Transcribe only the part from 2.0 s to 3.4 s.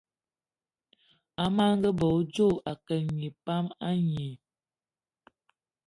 odjo akengì